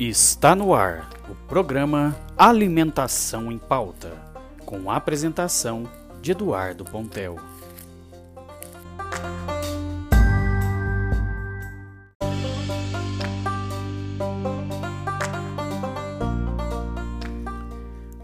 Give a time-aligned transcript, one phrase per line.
[0.00, 4.12] Está no ar o programa Alimentação em Pauta,
[4.64, 5.90] com a apresentação
[6.22, 7.34] de Eduardo Pontel.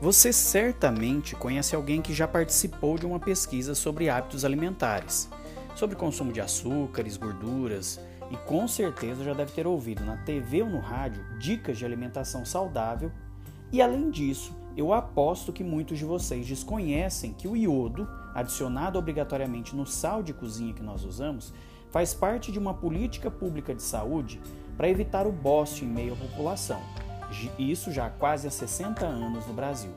[0.00, 5.28] Você certamente conhece alguém que já participou de uma pesquisa sobre hábitos alimentares,
[5.74, 7.98] sobre consumo de açúcares, gorduras,
[8.34, 12.44] e com certeza já deve ter ouvido na TV ou no rádio dicas de alimentação
[12.44, 13.12] saudável.
[13.70, 19.76] E além disso, eu aposto que muitos de vocês desconhecem que o iodo, adicionado obrigatoriamente
[19.76, 21.54] no sal de cozinha que nós usamos,
[21.92, 24.40] faz parte de uma política pública de saúde
[24.76, 26.80] para evitar o bócio em meio à população.
[27.56, 29.92] Isso já há quase há 60 anos no Brasil.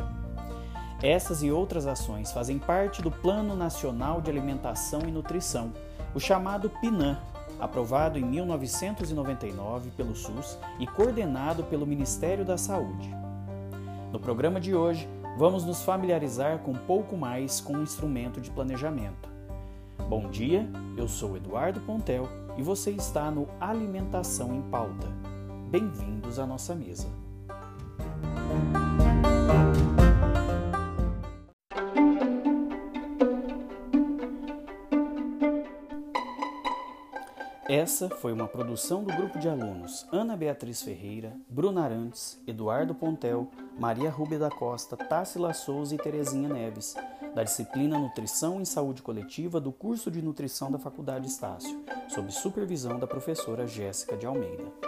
[1.01, 5.73] Essas e outras ações fazem parte do Plano Nacional de Alimentação e Nutrição,
[6.13, 7.17] o chamado PNAN,
[7.59, 13.09] aprovado em 1999 pelo SUS e coordenado pelo Ministério da Saúde.
[14.11, 18.51] No programa de hoje, vamos nos familiarizar com um pouco mais com o instrumento de
[18.51, 19.29] planejamento.
[20.07, 22.27] Bom dia, eu sou Eduardo Pontel
[22.57, 25.07] e você está no Alimentação em Pauta.
[25.69, 27.07] Bem-vindos à nossa mesa.
[37.69, 43.51] Essa foi uma produção do grupo de alunos Ana Beatriz Ferreira, Bruna Arantes, Eduardo Pontel,
[43.77, 46.95] Maria Rúbia da Costa, Tássila Souza e Terezinha Neves,
[47.35, 52.97] da disciplina Nutrição em Saúde Coletiva do curso de Nutrição da Faculdade Estácio, sob supervisão
[52.97, 54.86] da professora Jéssica de Almeida.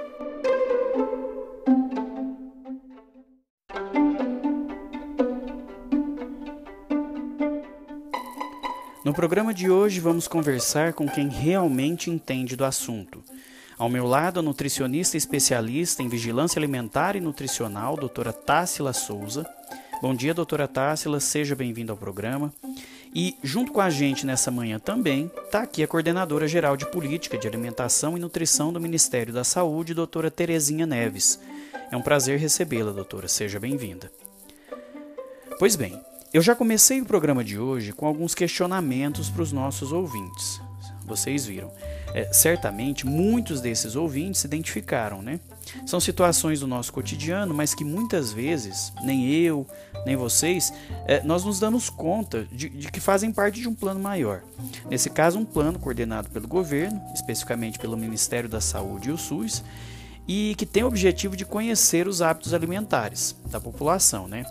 [9.03, 13.23] No programa de hoje vamos conversar com quem realmente entende do assunto.
[13.77, 19.49] Ao meu lado, a nutricionista especialista em vigilância alimentar e nutricional, doutora Tássila Souza.
[20.01, 22.53] Bom dia, doutora Tássila, seja bem-vinda ao programa.
[23.15, 27.37] E junto com a gente nessa manhã também está aqui a coordenadora geral de política
[27.37, 31.39] de alimentação e nutrição do Ministério da Saúde, doutora Terezinha Neves.
[31.89, 33.29] É um prazer recebê-la, doutora.
[33.29, 34.11] Seja bem-vinda.
[35.57, 35.99] Pois bem,
[36.33, 40.61] eu já comecei o programa de hoje com alguns questionamentos para os nossos ouvintes.
[41.05, 41.71] Vocês viram.
[42.13, 45.39] É, certamente muitos desses ouvintes se identificaram, né?
[45.85, 49.65] São situações do nosso cotidiano, mas que muitas vezes, nem eu,
[50.05, 50.71] nem vocês,
[51.07, 54.41] é, nós nos damos conta de, de, que fazem parte de um plano maior.
[54.89, 59.63] Nesse caso, um plano coordenado pelo governo, especificamente pelo Ministério da Saúde e o SUS,
[60.27, 64.45] e que tem o objetivo de conhecer os hábitos alimentares da população, né?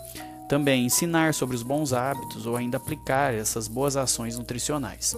[0.49, 5.15] Também ensinar sobre os bons hábitos ou ainda aplicar essas boas ações nutricionais.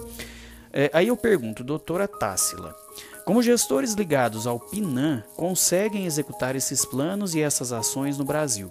[0.72, 2.76] É, aí eu pergunto, doutora Tássila,
[3.24, 8.70] como gestores ligados ao PINAM conseguem executar esses planos e essas ações no Brasil?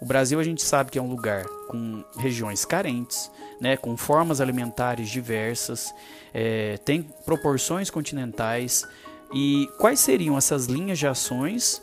[0.00, 3.30] O Brasil a gente sabe que é um lugar com regiões carentes,
[3.60, 5.94] né, com formas alimentares diversas,
[6.32, 8.86] é, tem proporções continentais.
[9.34, 11.82] E quais seriam essas linhas de ações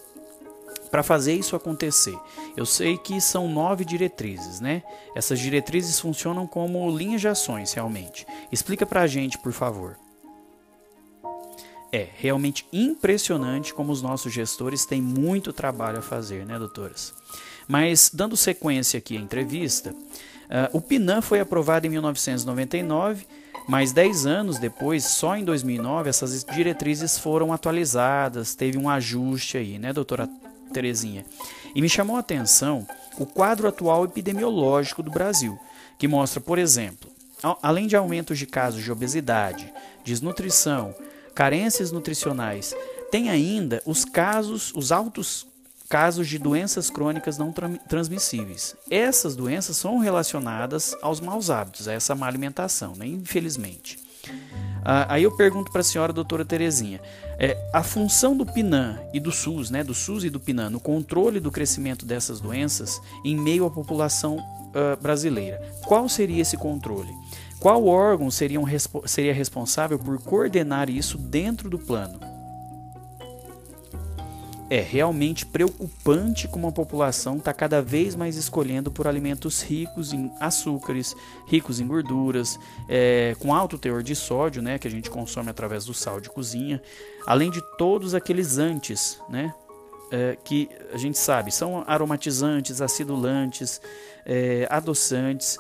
[0.88, 2.18] para fazer isso acontecer.
[2.56, 4.84] Eu sei que são nove diretrizes, né?
[5.16, 8.26] Essas diretrizes funcionam como linhas de ações, realmente.
[8.52, 9.98] Explica para a gente, por favor.
[11.92, 17.14] É realmente impressionante como os nossos gestores têm muito trabalho a fazer, né, doutoras?
[17.68, 23.26] Mas, dando sequência aqui à entrevista, uh, o PNAM foi aprovado em 1999,
[23.68, 29.78] mas 10 anos depois, só em 2009, essas diretrizes foram atualizadas, teve um ajuste aí,
[29.78, 30.30] né, doutora
[30.78, 31.26] Terezinha.
[31.74, 35.58] E me chamou a atenção o quadro atual epidemiológico do Brasil,
[35.98, 37.10] que mostra, por exemplo,
[37.64, 39.74] além de aumentos de casos de obesidade,
[40.06, 40.94] desnutrição,
[41.34, 42.76] carências nutricionais,
[43.10, 45.48] tem ainda os casos, os altos
[45.90, 47.52] casos de doenças crônicas não
[47.88, 48.76] transmissíveis.
[48.92, 53.08] Essas doenças são relacionadas aos maus hábitos, a essa má alimentação, né?
[53.08, 53.98] infelizmente.
[54.90, 57.02] Ah, aí eu pergunto para a senhora doutora Terezinha,
[57.38, 60.80] é, a função do PINAM e do SUS, né, do SUS e do PINAM, no
[60.80, 67.12] controle do crescimento dessas doenças em meio à população uh, brasileira, qual seria esse controle?
[67.60, 68.66] Qual órgão seria, um,
[69.06, 72.37] seria responsável por coordenar isso dentro do plano?
[74.70, 80.30] É realmente preocupante como a população está cada vez mais escolhendo por alimentos ricos em
[80.42, 81.16] açúcares,
[81.46, 82.60] ricos em gorduras,
[82.90, 86.30] é, com alto teor de sódio, né, que a gente consome através do sal de
[86.30, 86.82] cozinha,
[87.26, 89.54] além de todos aqueles antes, né,
[90.12, 93.82] é, que a gente sabe são aromatizantes, acidulantes,
[94.26, 95.58] é, adoçantes.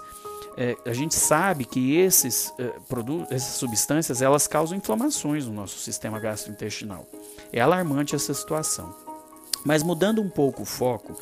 [0.57, 5.77] É, a gente sabe que esses é, produtos, essas substâncias, elas causam inflamações no nosso
[5.77, 7.05] sistema gastrointestinal.
[7.53, 8.93] É alarmante essa situação.
[9.63, 11.15] Mas mudando um pouco o foco,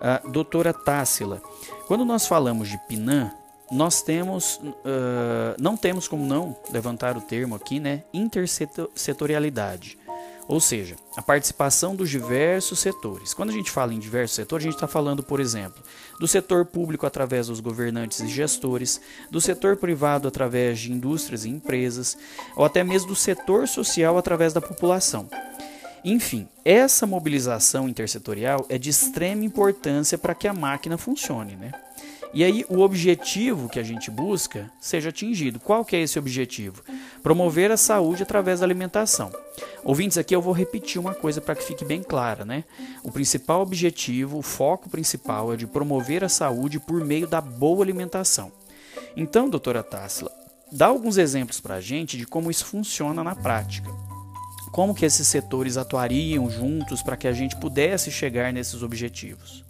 [0.00, 1.42] a doutora Tássila,
[1.88, 3.32] quando nós falamos de PNAM,
[3.70, 9.97] nós temos, uh, não temos como não levantar o termo aqui, né, intersetorialidade,
[10.48, 13.34] ou seja, a participação dos diversos setores.
[13.34, 15.82] Quando a gente fala em diversos setores, a gente está falando, por exemplo,
[16.18, 18.98] do setor público através dos governantes e gestores,
[19.30, 22.16] do setor privado através de indústrias e empresas,
[22.56, 25.28] ou até mesmo do setor social através da população.
[26.02, 31.72] Enfim, essa mobilização intersetorial é de extrema importância para que a máquina funcione, né?
[32.32, 35.58] E aí o objetivo que a gente busca seja atingido.
[35.58, 36.82] Qual que é esse objetivo?
[37.22, 39.32] Promover a saúde através da alimentação.
[39.82, 42.64] Ouvintes, aqui eu vou repetir uma coisa para que fique bem clara, né?
[43.02, 47.82] O principal objetivo, o foco principal é de promover a saúde por meio da boa
[47.82, 48.52] alimentação.
[49.16, 50.30] Então, doutora Tássila,
[50.70, 53.90] dá alguns exemplos para a gente de como isso funciona na prática.
[54.70, 59.64] Como que esses setores atuariam juntos para que a gente pudesse chegar nesses objetivos?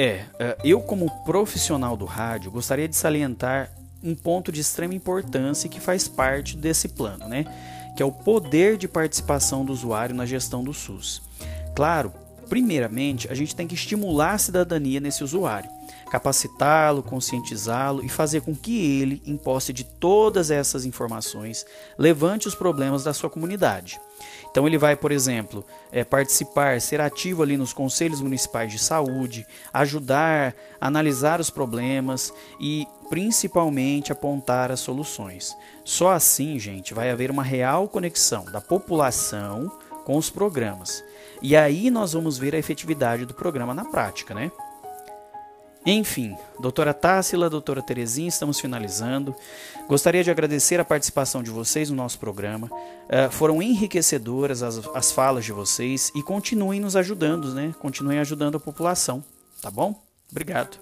[0.00, 5.68] É, é, eu como profissional do rádio gostaria de salientar um ponto de extrema importância
[5.68, 7.44] que faz parte desse plano, né?
[7.96, 11.20] Que é o poder de participação do usuário na gestão do SUS.
[11.74, 12.12] Claro,
[12.48, 15.68] primeiramente, a gente tem que estimular a cidadania nesse usuário,
[16.12, 21.66] capacitá-lo, conscientizá-lo e fazer com que ele, em posse de todas essas informações,
[21.98, 23.98] levante os problemas da sua comunidade.
[24.50, 29.46] Então ele vai, por exemplo, é, participar, ser ativo ali nos conselhos municipais de saúde,
[29.72, 35.56] ajudar, analisar os problemas e principalmente apontar as soluções.
[35.84, 39.70] Só assim, gente, vai haver uma real conexão da população
[40.04, 41.04] com os programas.
[41.40, 44.50] E aí nós vamos ver a efetividade do programa na prática, né?
[45.86, 49.34] Enfim, doutora Tássila, doutora Terezinha, estamos finalizando.
[49.88, 52.66] Gostaria de agradecer a participação de vocês no nosso programa.
[52.66, 57.74] Uh, foram enriquecedoras as, as falas de vocês e continuem nos ajudando, né?
[57.78, 59.24] Continuem ajudando a população,
[59.62, 59.94] tá bom?
[60.30, 60.76] Obrigado.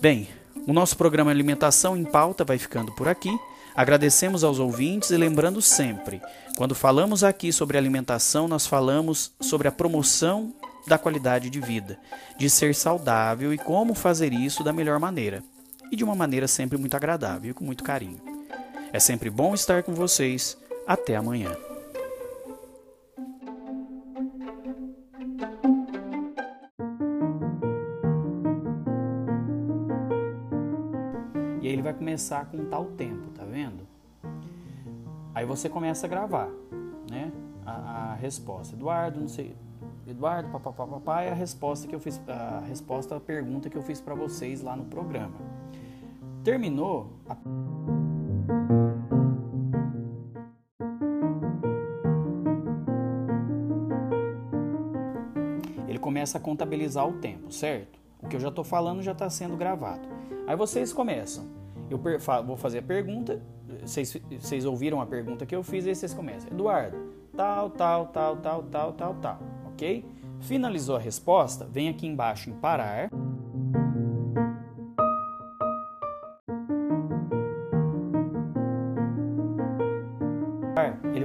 [0.00, 0.28] Bem,
[0.66, 3.30] o nosso programa Alimentação em Pauta vai ficando por aqui.
[3.74, 6.20] Agradecemos aos ouvintes e lembrando sempre,
[6.56, 10.54] quando falamos aqui sobre alimentação, nós falamos sobre a promoção
[10.86, 11.98] da qualidade de vida,
[12.36, 15.42] de ser saudável e como fazer isso da melhor maneira.
[15.90, 18.20] E de uma maneira sempre muito agradável e com muito carinho.
[18.92, 20.56] É sempre bom estar com vocês.
[20.86, 21.50] Até amanhã.
[31.62, 33.88] E aí ele vai começar a contar o tempo, tá vendo?
[35.34, 36.50] Aí você começa a gravar,
[37.10, 37.32] né?
[37.64, 38.76] A, a resposta.
[38.76, 39.56] Eduardo, não sei,
[40.06, 44.02] Eduardo, papapá, é a resposta que eu fiz, a resposta à pergunta que eu fiz
[44.02, 45.34] para vocês lá no programa.
[46.42, 47.36] Terminou a...
[55.88, 57.98] Ele começa a contabilizar o tempo, certo?
[58.22, 60.06] O que eu já estou falando já está sendo gravado.
[60.46, 61.46] Aí vocês começam.
[61.88, 61.98] Eu
[62.44, 63.40] vou fazer a pergunta.
[63.80, 66.50] Vocês, vocês ouviram a pergunta que eu fiz e vocês começam.
[66.50, 66.96] Eduardo,
[67.34, 69.53] tal, tal, tal, tal, tal, tal, tal
[70.40, 73.10] Finalizou a resposta, vem aqui embaixo em parar.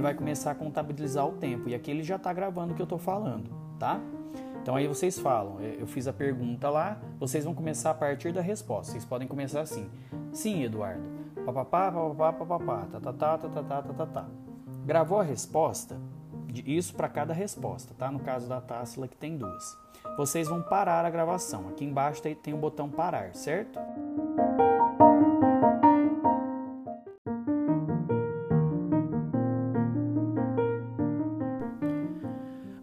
[0.00, 2.84] vai começar a contabilizar o tempo e aqui ele já está gravando o que eu
[2.84, 4.00] estou falando, tá?
[4.62, 8.40] Então aí vocês falam, eu fiz a pergunta lá, vocês vão começar a partir da
[8.40, 8.92] resposta.
[8.92, 9.90] Vocês podem começar assim:
[10.32, 11.02] Sim, Eduardo.
[11.44, 14.26] Papapá, papapá, papapá, tá, tá, tá, tá, tá, tá, tá, tá.
[14.86, 15.98] Gravou a resposta?
[16.66, 18.10] Isso para cada resposta, tá?
[18.10, 19.76] No caso da Tássila que tem duas.
[20.16, 21.68] Vocês vão parar a gravação.
[21.68, 23.78] Aqui embaixo tem, o botão parar, certo?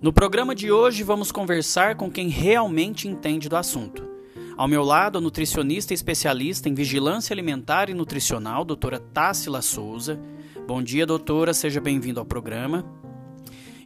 [0.01, 4.07] No programa de hoje vamos conversar com quem realmente entende do assunto.
[4.55, 10.19] Ao meu lado, a nutricionista especialista em vigilância alimentar e nutricional, doutora Tássila Souza.
[10.65, 12.83] Bom dia, doutora, seja bem-vindo ao programa.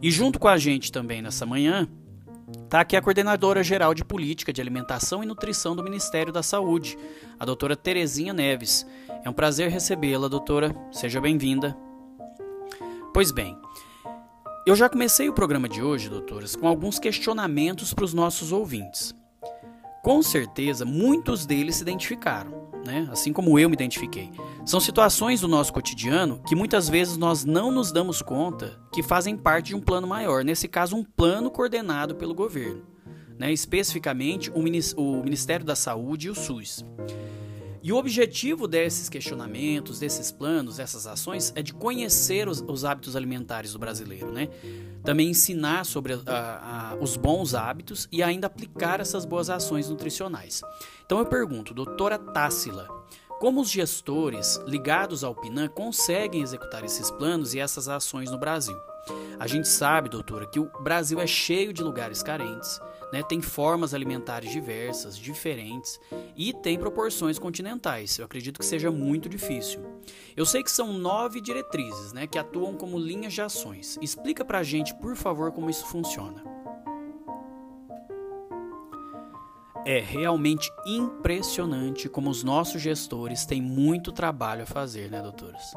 [0.01, 1.87] E junto com a gente também nessa manhã,
[2.63, 6.97] está aqui a coordenadora geral de política de alimentação e nutrição do Ministério da Saúde,
[7.39, 8.85] a doutora Terezinha Neves.
[9.23, 10.75] É um prazer recebê-la, doutora.
[10.91, 11.77] Seja bem-vinda.
[13.13, 13.55] Pois bem,
[14.65, 19.13] eu já comecei o programa de hoje, doutoras, com alguns questionamentos para os nossos ouvintes.
[20.01, 23.07] Com certeza, muitos deles se identificaram né?
[23.11, 24.31] assim como eu me identifiquei.
[24.65, 29.37] São situações do nosso cotidiano que muitas vezes nós não nos damos conta que fazem
[29.37, 32.83] parte de um plano maior, nesse caso, um plano coordenado pelo governo,
[33.37, 33.51] né?
[33.51, 34.61] especificamente o
[35.23, 36.85] Ministério da Saúde e o SUS.
[37.83, 43.15] E o objetivo desses questionamentos, desses planos, dessas ações é de conhecer os, os hábitos
[43.15, 44.49] alimentares do brasileiro, né?
[45.03, 50.61] Também ensinar sobre a, a, os bons hábitos e ainda aplicar essas boas ações nutricionais.
[51.05, 52.87] Então eu pergunto, doutora Tássila,
[53.39, 58.77] como os gestores ligados ao PNAM conseguem executar esses planos e essas ações no Brasil?
[59.39, 62.79] A gente sabe, doutora, que o Brasil é cheio de lugares carentes,
[63.11, 63.23] né?
[63.23, 65.99] tem formas alimentares diversas, diferentes
[66.35, 68.17] e tem proporções continentais.
[68.17, 69.81] Eu acredito que seja muito difícil.
[70.35, 73.97] Eu sei que são nove diretrizes né, que atuam como linhas de ações.
[74.01, 76.43] Explica pra gente, por favor, como isso funciona.
[79.85, 85.73] É realmente impressionante como os nossos gestores têm muito trabalho a fazer, né, doutoras?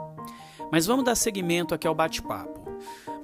[0.71, 2.64] Mas vamos dar seguimento aqui ao bate-papo.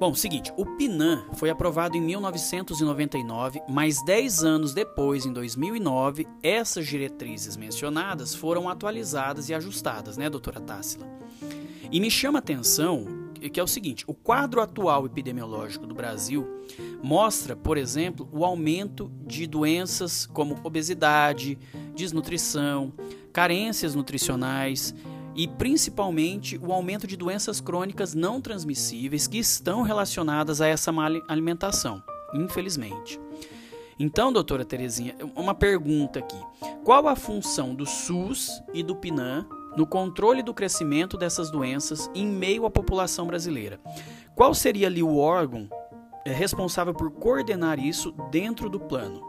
[0.00, 6.87] Bom, seguinte, o PNAM foi aprovado em 1999, mas 10 anos depois, em 2009, essas
[6.87, 11.07] diretrizes mencionadas foram atualizadas e ajustadas, né, doutora Tássila?
[11.92, 13.04] E me chama a atenção
[13.52, 16.49] que é o seguinte: o quadro atual epidemiológico do Brasil
[17.02, 21.59] mostra, por exemplo, o aumento de doenças como obesidade,
[21.95, 22.90] desnutrição,
[23.35, 24.95] carências nutricionais
[25.34, 31.08] e principalmente o aumento de doenças crônicas não transmissíveis que estão relacionadas a essa má
[31.28, 32.02] alimentação,
[32.34, 33.20] infelizmente.
[33.99, 36.40] Então, doutora Terezinha, uma pergunta aqui.
[36.84, 39.46] Qual a função do SUS e do PNAM
[39.76, 43.80] no controle do crescimento dessas doenças em meio à população brasileira.
[44.34, 45.68] Qual seria ali o órgão
[46.25, 49.28] é, responsável por coordenar isso dentro do plano?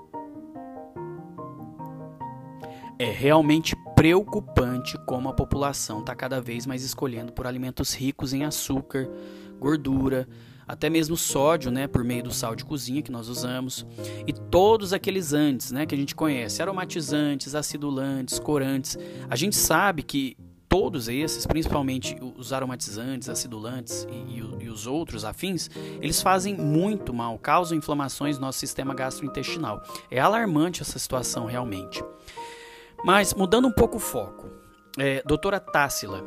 [2.98, 8.44] É realmente preocupante como a população está cada vez mais escolhendo por alimentos ricos em
[8.44, 9.08] açúcar,
[9.60, 10.28] gordura,
[10.68, 13.86] até mesmo sódio, né, por meio do sal de cozinha que nós usamos,
[14.26, 18.98] e todos aqueles antes, né, que a gente conhece, aromatizantes, acidulantes, corantes.
[19.30, 20.36] A gente sabe que
[20.68, 25.70] todos esses, principalmente os aromatizantes, acidulantes e, e, e, os outros afins,
[26.02, 29.84] eles fazem muito mal, causam inflamações no nosso sistema gastrointestinal.
[30.10, 32.04] É alarmante essa situação realmente.
[33.04, 34.50] Mas mudando um pouco o foco,
[34.98, 36.24] é, doutora Tássila,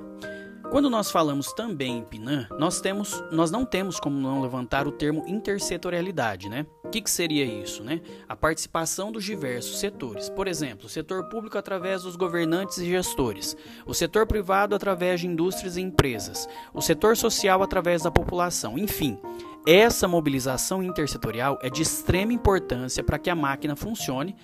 [0.70, 4.90] quando nós falamos também em PNAM, nós, temos, nós não temos como não levantar o
[4.90, 6.66] termo intersetorialidade, né?
[6.82, 8.00] O que, que seria isso, né?
[8.28, 10.28] A participação dos diversos setores.
[10.28, 15.28] Por exemplo, o setor público através dos governantes e gestores, o setor privado através de
[15.28, 19.16] indústrias e empresas, o setor social através da população, enfim.
[19.64, 24.34] Essa mobilização intersetorial é de extrema importância para que a máquina funcione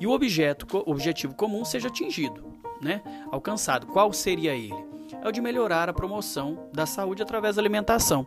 [0.00, 2.44] e o objeto, objetivo comum seja atingido,
[2.80, 3.02] né?
[3.30, 3.86] alcançado.
[3.86, 4.86] Qual seria ele?
[5.22, 8.26] É o de melhorar a promoção da saúde através da alimentação.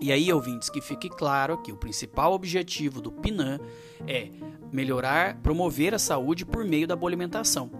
[0.00, 3.60] E aí, ouvintes, que fique claro que o principal objetivo do PNAM
[4.06, 4.30] é
[4.72, 7.70] melhorar, promover a saúde por meio da boa alimentação.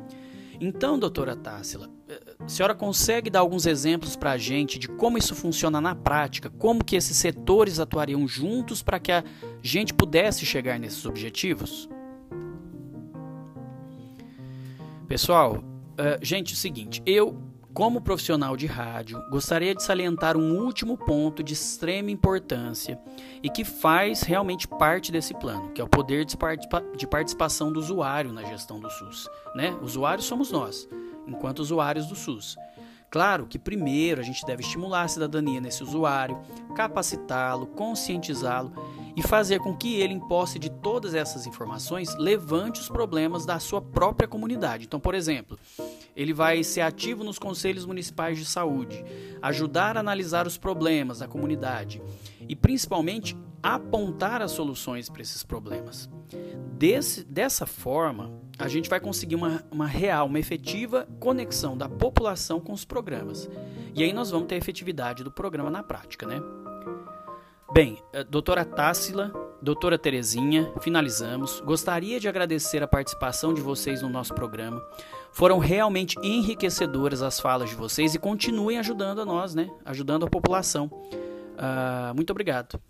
[0.60, 5.16] Então, doutora Tássila, eh, a senhora consegue dar alguns exemplos para a gente de como
[5.16, 6.50] isso funciona na prática?
[6.50, 9.24] Como que esses setores atuariam juntos para que a
[9.62, 11.88] gente pudesse chegar nesses objetivos?
[15.10, 17.36] Pessoal, uh, gente, é o seguinte, eu,
[17.74, 22.96] como profissional de rádio, gostaria de salientar um último ponto de extrema importância
[23.42, 27.72] e que faz realmente parte desse plano, que é o poder de, participa de participação
[27.72, 29.28] do usuário na gestão do SUS.
[29.52, 29.76] Né?
[29.82, 30.88] Usuários somos nós,
[31.26, 32.56] enquanto usuários do SUS.
[33.10, 36.38] Claro que primeiro a gente deve estimular a cidadania nesse usuário,
[36.76, 38.72] capacitá-lo, conscientizá-lo
[39.20, 43.58] e fazer com que ele, em posse de todas essas informações, levante os problemas da
[43.58, 44.86] sua própria comunidade.
[44.86, 45.58] Então, por exemplo,
[46.16, 49.04] ele vai ser ativo nos conselhos municipais de saúde,
[49.42, 52.00] ajudar a analisar os problemas da comunidade
[52.48, 56.08] e, principalmente, apontar as soluções para esses problemas.
[56.78, 62.58] Desse, dessa forma, a gente vai conseguir uma, uma real, uma efetiva conexão da população
[62.58, 63.50] com os programas.
[63.94, 66.40] E aí nós vamos ter a efetividade do programa na prática, né?
[67.72, 71.60] Bem, eh, doutora Tássila, doutora Terezinha, finalizamos.
[71.60, 74.82] Gostaria de agradecer a participação de vocês no nosso programa.
[75.30, 79.70] Foram realmente enriquecedoras as falas de vocês e continuem ajudando a nós, né?
[79.84, 80.86] Ajudando a população.
[80.86, 82.80] Uh, muito obrigado.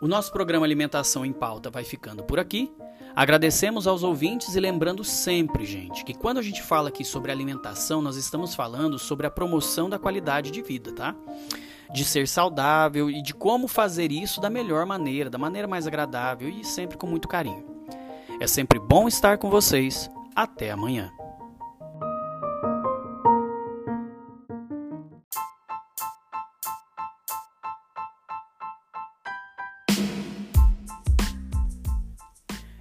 [0.00, 2.72] O nosso programa Alimentação em Pauta vai ficando por aqui.
[3.14, 8.02] Agradecemos aos ouvintes e lembrando sempre, gente, que quando a gente fala aqui sobre alimentação,
[8.02, 11.14] nós estamos falando sobre a promoção da qualidade de vida, tá?
[11.94, 16.48] De ser saudável e de como fazer isso da melhor maneira, da maneira mais agradável
[16.48, 17.64] e sempre com muito carinho.
[18.40, 20.10] É sempre bom estar com vocês.
[20.34, 21.12] Até amanhã.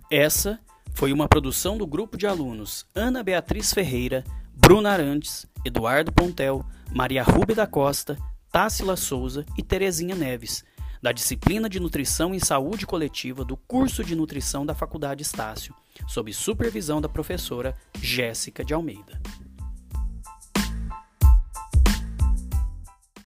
[0.10, 0.60] Essa
[0.96, 4.24] foi uma produção do grupo de alunos Ana Beatriz Ferreira,
[4.56, 8.18] Bruna Arantes, Eduardo Pontel, Maria Rube da Costa,
[8.54, 10.64] Tássila Souza e Terezinha Neves,
[11.02, 15.74] da disciplina de Nutrição e Saúde Coletiva do curso de Nutrição da Faculdade Estácio,
[16.08, 19.20] sob supervisão da professora Jéssica de Almeida.